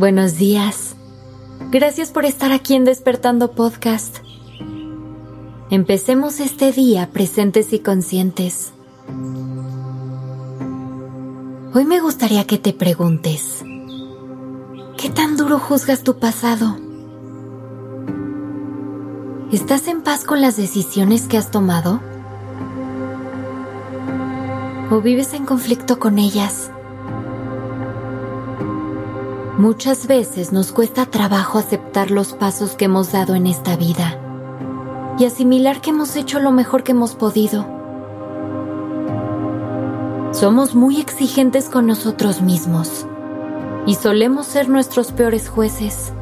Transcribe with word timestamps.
Buenos 0.00 0.38
días. 0.38 0.96
Gracias 1.70 2.10
por 2.10 2.24
estar 2.24 2.52
aquí 2.52 2.74
en 2.74 2.86
Despertando 2.86 3.50
Podcast. 3.50 4.20
Empecemos 5.68 6.40
este 6.40 6.72
día 6.72 7.10
presentes 7.12 7.74
y 7.74 7.80
conscientes. 7.80 8.72
Hoy 11.74 11.84
me 11.84 12.00
gustaría 12.00 12.46
que 12.46 12.56
te 12.56 12.72
preguntes, 12.72 13.62
¿qué 14.96 15.10
tan 15.10 15.36
duro 15.36 15.58
juzgas 15.58 16.02
tu 16.02 16.18
pasado? 16.18 16.78
¿Estás 19.52 19.86
en 19.86 20.00
paz 20.00 20.24
con 20.24 20.40
las 20.40 20.56
decisiones 20.56 21.28
que 21.28 21.36
has 21.36 21.50
tomado? 21.50 22.00
¿O 24.90 25.02
vives 25.02 25.34
en 25.34 25.44
conflicto 25.44 25.98
con 25.98 26.18
ellas? 26.18 26.70
Muchas 29.60 30.06
veces 30.06 30.52
nos 30.52 30.72
cuesta 30.72 31.04
trabajo 31.04 31.58
aceptar 31.58 32.10
los 32.10 32.32
pasos 32.32 32.76
que 32.76 32.86
hemos 32.86 33.12
dado 33.12 33.34
en 33.34 33.46
esta 33.46 33.76
vida 33.76 34.18
y 35.18 35.26
asimilar 35.26 35.82
que 35.82 35.90
hemos 35.90 36.16
hecho 36.16 36.40
lo 36.40 36.50
mejor 36.50 36.82
que 36.82 36.92
hemos 36.92 37.14
podido. 37.14 37.66
Somos 40.32 40.74
muy 40.74 40.98
exigentes 40.98 41.68
con 41.68 41.86
nosotros 41.86 42.40
mismos 42.40 43.04
y 43.84 43.96
solemos 43.96 44.46
ser 44.46 44.70
nuestros 44.70 45.12
peores 45.12 45.50
jueces. 45.50 46.14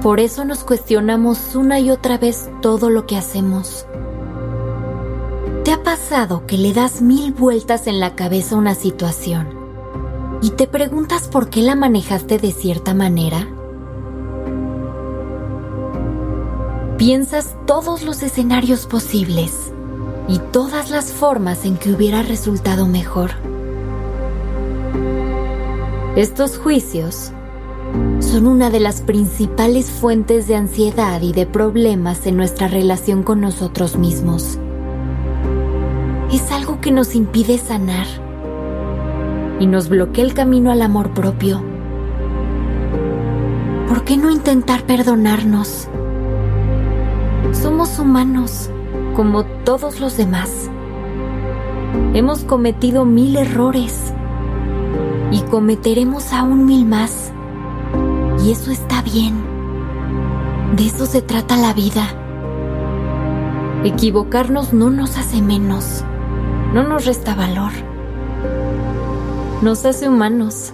Por 0.00 0.20
eso 0.20 0.44
nos 0.44 0.62
cuestionamos 0.62 1.56
una 1.56 1.80
y 1.80 1.90
otra 1.90 2.16
vez 2.16 2.48
todo 2.62 2.90
lo 2.90 3.06
que 3.06 3.16
hacemos. 3.16 3.86
¿Te 5.64 5.72
ha 5.72 5.82
pasado 5.82 6.46
que 6.46 6.58
le 6.58 6.72
das 6.72 7.02
mil 7.02 7.32
vueltas 7.32 7.88
en 7.88 7.98
la 7.98 8.14
cabeza 8.14 8.54
a 8.54 8.58
una 8.58 8.76
situación 8.76 9.55
y 10.46 10.50
te 10.50 10.68
preguntas 10.68 11.26
por 11.26 11.50
qué 11.50 11.60
la 11.60 11.74
manejaste 11.74 12.38
de 12.38 12.52
cierta 12.52 12.94
manera? 12.94 13.48
Piensas 16.96 17.56
todos 17.66 18.04
los 18.04 18.22
escenarios 18.22 18.86
posibles 18.86 19.72
y 20.28 20.38
todas 20.38 20.90
las 20.90 21.06
formas 21.06 21.64
en 21.64 21.76
que 21.76 21.90
hubiera 21.90 22.22
resultado 22.22 22.86
mejor. 22.86 23.32
Estos 26.14 26.58
juicios 26.58 27.32
son 28.20 28.46
una 28.46 28.70
de 28.70 28.78
las 28.78 29.00
principales 29.00 29.90
fuentes 29.90 30.46
de 30.46 30.54
ansiedad 30.54 31.22
y 31.22 31.32
de 31.32 31.46
problemas 31.46 32.24
en 32.24 32.36
nuestra 32.36 32.68
relación 32.68 33.24
con 33.24 33.40
nosotros 33.40 33.96
mismos. 33.96 34.60
Es 36.32 36.52
algo 36.52 36.80
que 36.80 36.92
nos 36.92 37.16
impide 37.16 37.58
sanar 37.58 38.25
y 39.58 39.66
nos 39.66 39.88
bloquea 39.88 40.24
el 40.24 40.34
camino 40.34 40.70
al 40.70 40.82
amor 40.82 41.10
propio. 41.10 41.62
¿Por 43.88 44.04
qué 44.04 44.16
no 44.16 44.30
intentar 44.30 44.82
perdonarnos? 44.82 45.88
Somos 47.52 47.98
humanos, 47.98 48.70
como 49.14 49.44
todos 49.44 50.00
los 50.00 50.16
demás. 50.16 50.70
Hemos 52.12 52.44
cometido 52.44 53.04
mil 53.04 53.36
errores 53.36 54.12
y 55.30 55.40
cometeremos 55.42 56.32
aún 56.32 56.66
mil 56.66 56.84
más. 56.84 57.32
Y 58.44 58.50
eso 58.50 58.70
está 58.70 59.02
bien. 59.02 59.34
De 60.76 60.86
eso 60.86 61.06
se 61.06 61.22
trata 61.22 61.56
la 61.56 61.72
vida. 61.72 62.04
Equivocarnos 63.84 64.72
no 64.72 64.90
nos 64.90 65.16
hace 65.16 65.40
menos, 65.40 66.04
no 66.74 66.82
nos 66.82 67.06
resta 67.06 67.34
valor 67.34 67.72
nos 69.62 69.86
hace 69.86 70.08
humanos. 70.08 70.72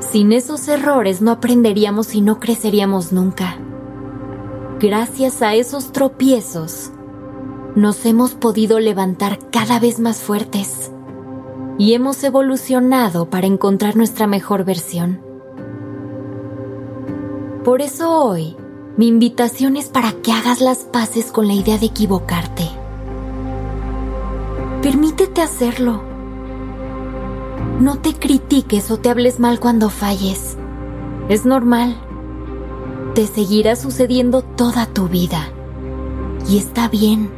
Sin 0.00 0.32
esos 0.32 0.66
errores 0.68 1.20
no 1.20 1.30
aprenderíamos 1.30 2.14
y 2.14 2.22
no 2.22 2.40
creceríamos 2.40 3.12
nunca. 3.12 3.56
Gracias 4.80 5.42
a 5.42 5.54
esos 5.54 5.92
tropiezos, 5.92 6.90
nos 7.76 8.04
hemos 8.06 8.34
podido 8.34 8.80
levantar 8.80 9.38
cada 9.50 9.78
vez 9.78 10.00
más 10.00 10.20
fuertes 10.20 10.90
y 11.78 11.92
hemos 11.92 12.24
evolucionado 12.24 13.28
para 13.28 13.46
encontrar 13.46 13.96
nuestra 13.96 14.26
mejor 14.26 14.64
versión. 14.64 15.20
Por 17.64 17.82
eso 17.82 18.10
hoy, 18.10 18.56
mi 18.96 19.06
invitación 19.06 19.76
es 19.76 19.88
para 19.88 20.12
que 20.12 20.32
hagas 20.32 20.62
las 20.62 20.78
paces 20.78 21.30
con 21.30 21.46
la 21.46 21.52
idea 21.52 21.76
de 21.76 21.86
equivocarte. 21.86 22.68
Permítete 24.82 25.42
hacerlo 25.42 26.09
no 27.80 27.96
te 27.98 28.12
critiques 28.12 28.90
o 28.90 28.98
te 28.98 29.08
hables 29.08 29.40
mal 29.40 29.58
cuando 29.58 29.88
falles. 29.88 30.56
Es 31.30 31.46
normal. 31.46 31.96
Te 33.14 33.26
seguirá 33.26 33.74
sucediendo 33.74 34.42
toda 34.42 34.84
tu 34.84 35.08
vida. 35.08 35.48
Y 36.46 36.58
está 36.58 36.88
bien. 36.88 37.30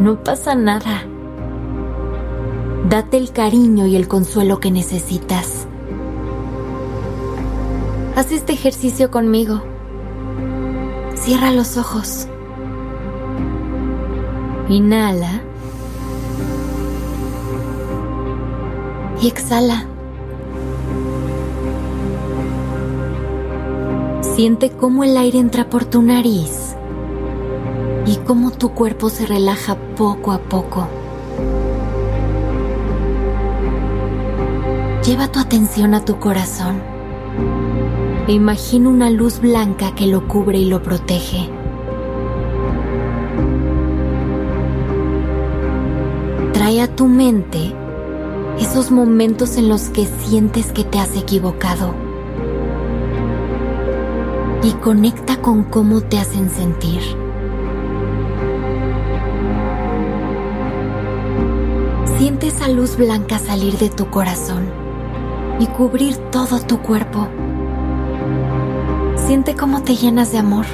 No 0.00 0.24
pasa 0.24 0.54
nada. 0.54 1.04
Date 2.88 3.18
el 3.18 3.32
cariño 3.32 3.86
y 3.86 3.96
el 3.96 4.08
consuelo 4.08 4.60
que 4.60 4.70
necesitas. 4.70 5.66
Haz 8.16 8.32
este 8.32 8.54
ejercicio 8.54 9.10
conmigo. 9.10 9.62
Cierra 11.16 11.52
los 11.52 11.76
ojos. 11.76 12.28
Inhala. 14.70 15.42
Y 19.20 19.28
exhala. 19.28 19.86
Siente 24.22 24.70
cómo 24.70 25.04
el 25.04 25.16
aire 25.16 25.38
entra 25.38 25.68
por 25.68 25.84
tu 25.84 26.02
nariz 26.02 26.74
y 28.06 28.16
cómo 28.16 28.50
tu 28.50 28.70
cuerpo 28.70 29.10
se 29.10 29.26
relaja 29.26 29.76
poco 29.96 30.32
a 30.32 30.38
poco. 30.38 30.88
Lleva 35.04 35.28
tu 35.28 35.38
atención 35.40 35.94
a 35.94 36.04
tu 36.04 36.18
corazón 36.18 36.80
e 38.26 38.32
imagina 38.32 38.88
una 38.88 39.10
luz 39.10 39.40
blanca 39.40 39.94
que 39.94 40.06
lo 40.06 40.28
cubre 40.28 40.58
y 40.58 40.66
lo 40.66 40.82
protege. 40.82 41.50
Trae 46.52 46.80
a 46.80 46.94
tu 46.94 47.06
mente 47.06 47.74
esos 48.60 48.90
momentos 48.90 49.56
en 49.56 49.70
los 49.70 49.88
que 49.88 50.06
sientes 50.06 50.70
que 50.70 50.84
te 50.84 50.98
has 50.98 51.16
equivocado 51.16 51.94
y 54.62 54.72
conecta 54.72 55.40
con 55.40 55.64
cómo 55.64 56.02
te 56.02 56.18
hacen 56.18 56.50
sentir. 56.50 57.00
Siente 62.18 62.48
esa 62.48 62.68
luz 62.68 62.98
blanca 62.98 63.38
salir 63.38 63.78
de 63.78 63.88
tu 63.88 64.10
corazón 64.10 64.68
y 65.58 65.66
cubrir 65.66 66.16
todo 66.30 66.60
tu 66.60 66.80
cuerpo. 66.82 67.28
Siente 69.16 69.54
cómo 69.54 69.82
te 69.82 69.96
llenas 69.96 70.32
de 70.32 70.38
amor. 70.38 70.66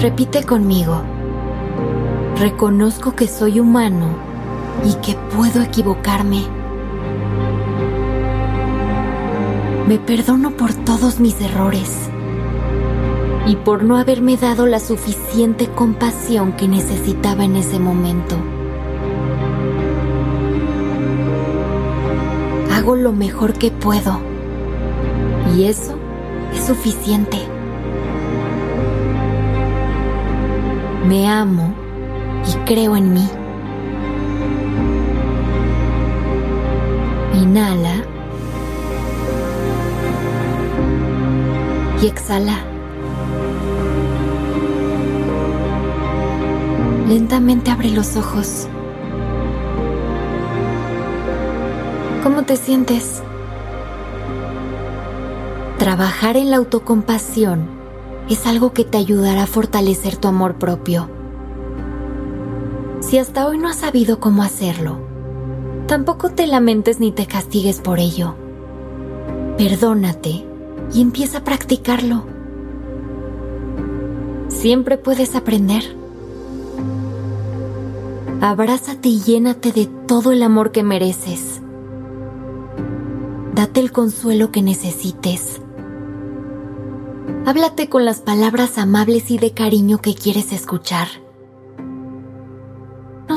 Repite 0.00 0.42
conmigo. 0.44 1.19
Reconozco 2.40 3.14
que 3.14 3.28
soy 3.28 3.60
humano 3.60 4.16
y 4.82 4.94
que 5.04 5.14
puedo 5.36 5.60
equivocarme. 5.60 6.42
Me 9.86 9.98
perdono 9.98 10.52
por 10.52 10.72
todos 10.72 11.20
mis 11.20 11.38
errores 11.42 12.08
y 13.46 13.56
por 13.56 13.82
no 13.82 13.98
haberme 13.98 14.38
dado 14.38 14.64
la 14.64 14.80
suficiente 14.80 15.66
compasión 15.68 16.52
que 16.52 16.66
necesitaba 16.66 17.44
en 17.44 17.56
ese 17.56 17.78
momento. 17.78 18.36
Hago 22.72 22.96
lo 22.96 23.12
mejor 23.12 23.52
que 23.52 23.70
puedo 23.70 24.18
y 25.54 25.64
eso 25.64 25.94
es 26.54 26.64
suficiente. 26.64 27.36
Me 31.06 31.28
amo 31.28 31.89
y 32.46 32.52
creo 32.64 32.96
en 32.96 33.12
mí. 33.12 33.28
Inhala 37.34 38.04
y 42.02 42.06
exhala. 42.06 42.58
Lentamente 47.08 47.70
abre 47.70 47.90
los 47.90 48.16
ojos. 48.16 48.68
¿Cómo 52.22 52.42
te 52.42 52.56
sientes? 52.56 53.22
Trabajar 55.78 56.36
en 56.36 56.50
la 56.50 56.58
autocompasión 56.58 57.66
es 58.28 58.46
algo 58.46 58.72
que 58.72 58.84
te 58.84 58.98
ayudará 58.98 59.44
a 59.44 59.46
fortalecer 59.46 60.16
tu 60.16 60.28
amor 60.28 60.56
propio 60.56 61.19
si 63.10 63.18
hasta 63.18 63.46
hoy 63.46 63.58
no 63.58 63.68
has 63.68 63.76
sabido 63.76 64.20
cómo 64.20 64.42
hacerlo, 64.42 65.10
Tampoco 65.90 66.30
te 66.30 66.46
lamentes 66.46 67.00
ni 67.00 67.10
te 67.10 67.26
castigues 67.26 67.80
por 67.80 67.98
ello. 67.98 68.36
Perdónate 69.58 70.46
y 70.94 71.02
empieza 71.02 71.38
a 71.38 71.42
practicarlo. 71.42 72.22
Siempre 74.46 74.98
puedes 74.98 75.34
aprender. 75.34 75.82
Abrázate 78.40 79.08
y 79.08 79.20
llénate 79.20 79.72
de 79.72 79.86
todo 80.06 80.30
el 80.30 80.44
amor 80.44 80.70
que 80.70 80.84
mereces. 80.84 81.60
Date 83.56 83.80
el 83.80 83.90
consuelo 83.90 84.52
que 84.52 84.62
necesites. 84.62 85.60
Háblate 87.46 87.88
con 87.88 88.04
las 88.04 88.20
palabras 88.20 88.78
amables 88.78 89.28
y 89.32 89.38
de 89.38 89.54
cariño 89.54 89.98
que 89.98 90.14
quieres 90.14 90.52
escuchar. 90.52 91.08